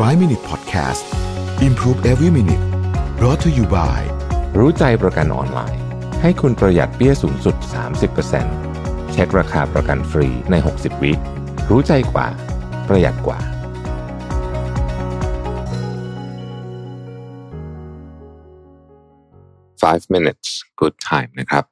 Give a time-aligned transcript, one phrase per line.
[0.00, 1.04] 5 Minute Podcast
[1.62, 2.64] Improve Every Minute
[3.18, 4.00] brought to you by
[4.58, 5.82] รู้ใจประกันออนไลน์
[6.22, 7.56] ให้คุณประหยัดเปี้ยสูงสุด
[8.34, 11.12] 30%เช็คราคาประกันฟรีใน 60 วิ
[11.70, 12.26] รู้ใจกว่า
[12.88, 13.38] ประหยัดกว่า
[19.82, 20.48] 5 minutes
[20.80, 21.64] good time นะครับ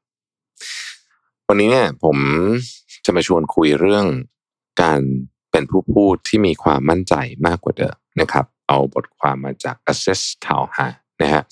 [1.48, 2.16] วันนี้เนี่ยผม
[3.04, 4.06] จะมาชวนคุยเรื่อง
[4.82, 5.00] การ
[5.50, 7.14] เป็นผู้พูดที่มีความมั่นใจ
[7.48, 10.90] มากกว่าเดิม นะครับ เอาบทความมาจาก Access Town ฮะ
[11.22, 11.42] นะฮะ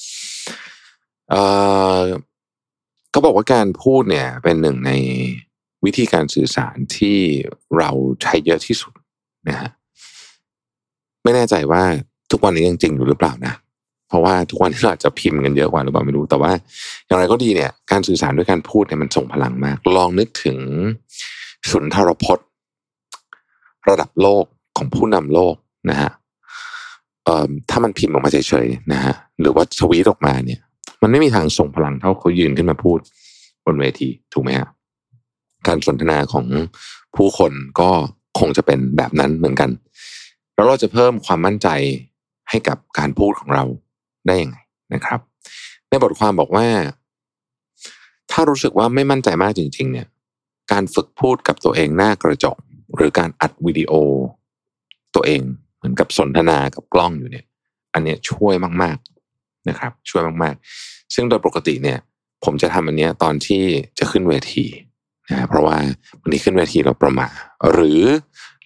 [3.10, 4.92] เขาบอกว่าการพูดเนี่ยเป็นหนึ่งใน
[5.84, 7.18] วิธีการสื่อสารที่
[7.78, 7.90] เรา
[8.22, 8.92] ใช้เยอะที่สุด
[9.48, 9.70] นะฮะ
[11.22, 11.82] ไม่แน่ใจว่า
[12.30, 13.54] ทุกวันนี้ยังจริงอยู่หรือเปล่านะ
[14.08, 16.52] เพราะว่าทุกวันนี้เราจะพิมพ์กันเยอะกว่าหรือเปล่าไม่รู้แต่ว่า
[17.06, 20.58] อย่างไรก็ดีเนี่ย การสื่อสารด้วยการพูดเนี่ยมันส่งพลังมาก ลองนึกถึง
[21.70, 22.46] สุนทรพจน์
[23.88, 24.44] ระดับโลก
[24.76, 25.54] ของผู้นำโลก
[25.90, 26.10] นะฮะ
[27.70, 30.60] ถ้ามันพิมพ์ออกมาเฉยๆนะฮะหรือว่าทวีตออกมาเนี่ย
[31.02, 32.98] มันไม่มีทางส่งพลังเท่าเขายืนขึ้นมาพูด
[33.66, 34.68] บนเวทีถูกไหมฮะ
[35.66, 36.46] การสนทนาของ
[37.16, 37.90] ผู้คนก็
[38.38, 39.70] คงจะเป็นแบบนั้นเหมือนกัน
[40.54, 41.68] แล้วเราจะเพิ่มความมั่นใจ
[42.50, 43.64] ให้กับการพูดของเรา
[44.26, 44.56] ได้ยังไง
[44.94, 45.20] นะครับ
[45.88, 46.66] ในบทความบอกว่า
[48.30, 50.06] ถ้ารู้สึกว่าไม่มั่นใจมากจริง ๆ เนี่ย
[50.72, 52.56] การฝึกพูดกับตัวเองหน้ากระจก
[52.96, 53.92] หรือการอัดวิดีโอ
[55.14, 55.42] ตัวเอง
[55.80, 57.44] เหมือนกับสนทนากับกล้องอยู่เนี่ย
[57.94, 61.98] อันเนี้ยช่วยมากๆนะครับ ช่วยมากๆ ซึ่งโดยปกติเนี่ย
[62.44, 63.62] ผมจะทำอันเนี้ยตอนที่
[63.98, 64.66] จะขึ้นเวที
[65.30, 65.76] นะเพราะว่า
[66.22, 67.28] วันนี้ขึ้นเวทีเราประมา
[67.72, 68.02] หรือ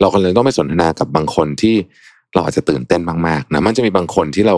[0.01, 1.75] เรากำลังต้องไปสนทนากับบางคนที่
[2.35, 4.57] เราอาจจะตื่นเต้นมากๆนะมันจะมีบางคนที่เรา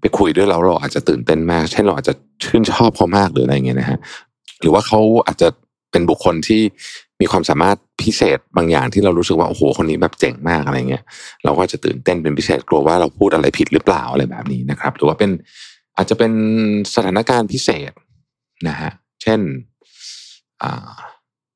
[0.00, 3.98] ไปคุยด้วยแล้วเราอาจจะตื่นเต้นมากเช่นเราอาจจะชื่นชอบเขามากหรืออะไรเงี้ยนะฮะ
[4.60, 5.48] หรือว่าเขาอาจจะ
[5.90, 6.62] เป็นบุคคลที่
[7.22, 11.04] มีความสามารถพิเศษบางอย่างที่เรารู้สึกว่าโอ้โหคนนี้แบบเจ๋งมากอะไรเงี้ย
[11.44, 15.30] เราก็จะตื่นเต้นเป็นพิเศษกลัวว่าเราพูดอะไรผิดหรือเปล่าอะไรแบบนี้นะครับ หรือว่าเป็น
[15.96, 16.32] อาจจะเป็น
[16.94, 17.92] สถานการณ์พิเศษ
[18.68, 18.90] นะฮะ
[19.22, 19.40] เช่น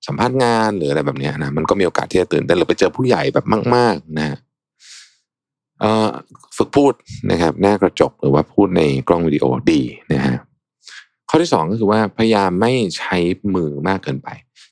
[0.06, 3.46] สัมภาษณ์งานหรืออะไรแบบนี้นะมันก็มีโอกาสที่จะตื่นเต้นหรือไปเจอผู้ใหญ่แบบ
[3.76, 4.38] มาก ๆ นะฮะ
[6.56, 6.92] ฝึกพูด
[7.30, 10.36] นะครับ หน้ากระจกหรือว่าพูดในกล้องวิดีโอดีนะฮะ
[11.28, 13.16] ข้อที่สองก็คือว่าพยายามไม่ใช้
[13.54, 14.28] มือมากเกินไป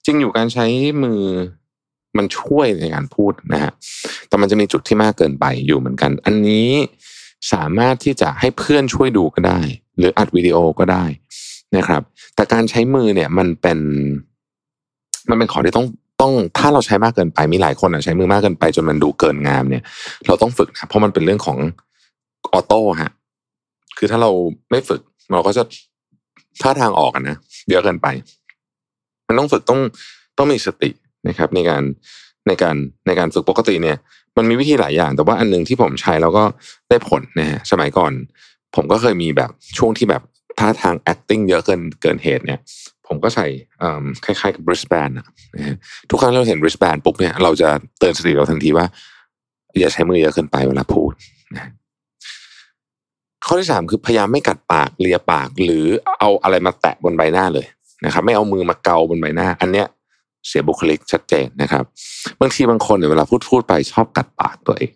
[0.06, 0.66] จริงอยู่การใช้
[1.04, 1.22] มือ
[2.16, 3.72] มันช่วยในการพูดนะฮะ
[4.28, 6.70] แต่มันจะมีจุดที่มากเกินไปอยู่เหมือนกัน อันนี้
[7.52, 9.60] สามารถที่จะให้เพื่อนช่วยดูก็ได้
[9.98, 11.04] หรืออัดวิดีโอก็ได้
[11.76, 12.02] นะครับ
[12.34, 13.78] แต่การใช้มือเนี่ยมันเป็น
[15.30, 15.86] มันเป็นของที่ต้อง
[16.20, 19.82] ต้องถ้าเราใช้มากเกินไปมีหลายคนอะใช้มือมากเกินไป จนมันดูเกินงามเนี่ย
[20.26, 21.58] เราต้องฝึกนะเพราะมันเป็นเรื่องของ
[22.52, 23.12] ออโต้ฮะ
[23.98, 24.30] คือถ้าเรา
[24.70, 25.00] ไม่ฝึก
[25.32, 25.62] เราก็จะ
[26.62, 27.36] ท่าทางออกนะ
[27.70, 28.06] เยอะเกินไป
[29.34, 29.80] มันต้องฝึกต้อง
[30.38, 30.90] ต้องมีสติ
[31.28, 31.82] นะครับ ในการ
[32.46, 33.96] ในการในการฝึกปกติเนี่ย
[34.36, 36.44] มันมีวิธีหลายอย่าง แต่ว่าอันหนึ่งที่ผมใช้แล้วก็
[36.88, 38.12] ได้ผลนะฮะสมัยก่อน
[38.74, 40.22] ผมก็เคยมีแบบช่วงที่แบบ
[40.58, 42.60] ท่าทาง acting เยอะเกินเกินเหตุเนี่ย
[43.06, 43.46] ผมก็ใส่
[44.24, 45.26] คล้ายๆกับ wristband นะ
[46.10, 47.68] ทุกครั้งเราเห็น wristband ปุ๊บเนี่ยเราจะ
[47.98, 48.86] เตือนสติเราทันทีว่า
[49.80, 51.12] อย่าใช้มือเยอะเกินไปเวลาพูด
[51.54, 51.70] นะ
[53.46, 55.84] ข้อที่สามคือพยายามไม่กัดปากเลียปาก หรือ
[56.18, 57.66] เอาอะไรมาแตะบนใบหน้าเลย
[58.04, 59.86] นะครับ ไม่เอามือมาเกาบนใบหน้า อันเนี้ย
[60.48, 61.84] เสียบุคลิกชัดเจนนะครับ
[62.40, 64.94] บางทีบางคนเนี่ยเวลาพูดพูดไปชอบกัดปากตัวเอง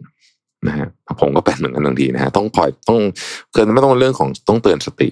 [0.67, 0.87] นะฮะ
[1.21, 3.01] ผมก็เป็นเหมือนกันบางทีนะฮะต้องคอยต้อง
[3.53, 5.09] เกินไม่ต้องเรื่องของต้องเตือนสติ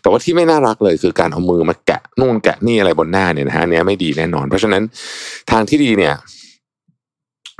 [0.00, 4.82] แต่ว่าที่ไม่น่ารักเลยคือการเอามือมาแกะนู่นแกะนี่อะไรบนหน้าเนี่ยนะฮะเนี้ยไม่ดีแน่นอน เพราะฉะนั้น
[5.50, 6.14] ทางที่ดีเนี่ย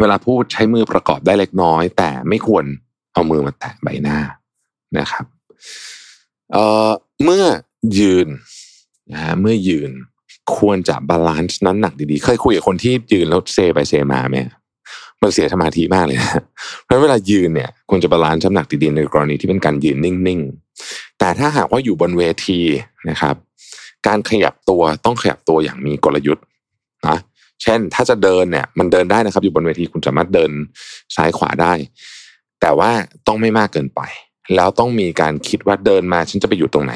[0.00, 2.64] เวลาพูดใช้มือประกอบได้เล็กน้อย แต่ไม่ควร
[3.14, 4.18] เอามือมาแตะใบหน้า
[4.98, 5.24] นะครับ
[6.52, 6.90] เอ่อ
[7.24, 7.44] เมื่อ
[7.98, 8.28] ยืน
[9.12, 9.90] นะฮะเมื่อยืน
[10.56, 14.36] ควรจะ balance น้ำหนักดีๆ เคยคุยกับคนที่ยืนแล้วเซไปเซมาไหม
[15.22, 16.42] มันเสียสมาธิมากเลยนะ
[16.84, 22.60] เพราะเวลายืนเนี่ยควรจะบาลานซ์น้ำหนักดีๆในกรณีที่เป็นการยืนนิ่งๆ แต่ถ้าหากว่าอยู่บนเวที
[23.10, 23.34] นะครับ
[24.06, 26.44] การขยับตัวต้องขยับตัวอย่างมีกลยุทธ์
[27.08, 27.18] นะ
[27.62, 30.50] เช่นถ้าจะเดินเนี่ยมันเดินได้นะครับ อยู่บนเวทีคุณสามารถเดิน
[31.16, 31.72] ซ้ายขวาได้
[32.60, 32.90] แต่ว่า
[33.26, 34.00] ต้องไม่มากเกินไป
[34.56, 36.92] แล้วต้องมีการคิดว่าเดินมาฉันจะไปหยุดตรงไหน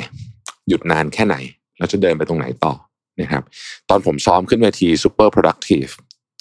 [0.68, 1.36] หยุดนานแค่ไหน
[1.78, 2.74] แล้วจะเดินไปตรงไหนต่อ
[3.20, 3.44] นะครับ
[3.88, 5.92] ตอนผมซ้อมขึ้นเวที Super Productive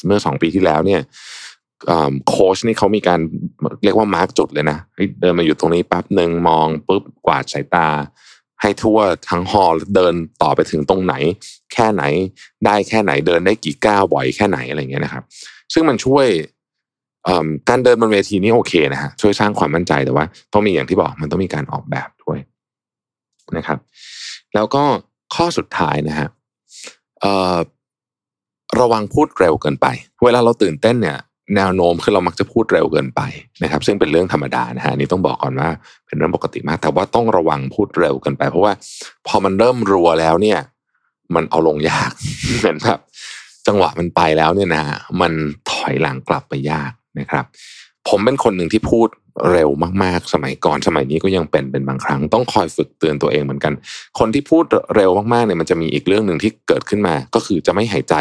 [0.07, 1.01] เมื่อสองปีที่แล้วเนี่ย
[2.27, 3.19] โค้ชนี่เขามีการ
[3.83, 4.77] เรียกว่ามาร์กจุดเลยนะ
[5.21, 7.88] เดินมาอยู่ตรงนี้แป๊บหนึ่งมองปุ๊บกวาดสายตา
[8.62, 9.00] ให้ทั่ว
[9.30, 11.15] ทั้งฮอลเดินต่อไปถึงตรงไหน
[11.74, 12.03] แค่ไหน
[12.65, 15.24] ได้แค่ไหนเดินได้กี่ก้าวบ่อยแค่ไหนอะไรเงี้ยนะครับ
[15.74, 16.27] ซึ่งมันช่วย
[17.69, 22.39] การเดินบนเวทีนี่โอเคนะฮะช่วยสร้างความมั่นใจแต่ว่า ต้องมีอย่างที่บอกมันต้องมีการออกแบบด้วย
[23.57, 23.80] นะครับ
[24.56, 24.83] แล้วก็
[25.33, 26.27] ข้อสุดท้ายนะฮะ
[28.80, 29.88] ระวังพูดเร็วเกินไป
[30.24, 31.18] เวลาเราตื่นเต้นเนี่ย
[31.56, 33.21] แนวโน้มคือเรามักจะพูดเร็วเกินไป
[33.63, 35.69] นะครับ ซึ่งเป็นเรื่องธรรมดานะฮะนนี่ต้องบอกก่อนว่า
[36.07, 38.74] เป็นเรื่องปกติมาก แต่ว่าต้องระวังพูดเร็วเกินไป เพราะว่า
[39.27, 40.59] พอมันเริ่มรัวแล้วเนี่ย
[41.35, 42.12] มันเอาลงยาก
[42.59, 43.00] เหมือนแบบ
[43.68, 44.83] จังหวะมันไปแล้วเนี่ยนะ
[45.21, 45.33] มัน
[45.71, 47.45] ถอยหลังกลับไปยากนะครับ
[48.10, 49.08] ผมเป็นคนหนึ่งที่พูด
[49.52, 49.70] เร็ว
[50.04, 53.74] มากๆ สมัยก่อนสมัยนี้ก็ยังเป็นเป็นบางครั้ง ต้องคอยฝึกเตือนตัวเองเหมือนกัน
[54.20, 54.66] คนที่พูด
[54.96, 58.16] เร็วมากๆเนี่ยมันจะมีอีกเรื่องหนึ่งที่เกิดขึ้นมา ก็คือจะไม่หายใจ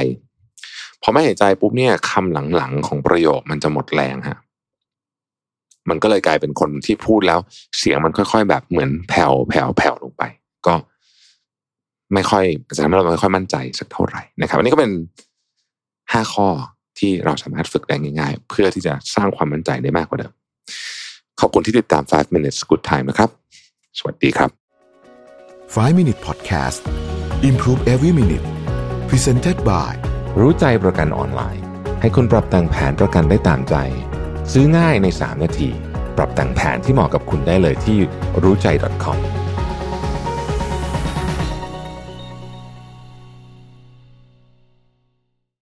[1.02, 4.38] พอไม่หายใจปุ๊บเนี่ยคำหลังๆของประโยคมันจะหมดแรงฮะ
[5.88, 7.38] มันก็เลยกลายเป็นคนที่พูดแล้ว
[7.78, 10.22] เสียงมันค่อย ๆ แบบเหมือนแผ่วแผ่วแผ่วลงไป
[10.66, 10.74] ก็
[12.14, 12.44] ไม่ค่อย
[12.76, 14.92] จะทำให้เราไม่ค่อยมั่นใจสักเท่าไหร่นะครับ อันนี้ก็เป็น
[16.12, 16.48] ห้าข้อ
[16.98, 20.32] ที่เราสามารถฝึกได้ง่ายๆ เพื่อที่จะสร้างความมั่นใจได้มากกว่าเดิม
[21.40, 23.30] ขอบคุณที่ติดตาม 5 minutes good time นะครับ
[23.98, 24.50] สวัสดีครับ
[25.74, 26.80] 5 Minute Podcast
[27.48, 28.46] Improve Every Minute
[29.08, 29.92] Presented by
[30.40, 31.64] รู้ใจประกันออนไลน์
[32.00, 33.74] ให้คุณปรับแต่งแผนประกันได้ตามใจ
[34.52, 35.70] ซื้อง่ายใน 3 นาที
[36.16, 37.98] ปรับแต่งแผนที่เหมาะกับคุณได้เลยที่
[38.42, 38.66] รู้ใจ
[39.04, 39.18] .com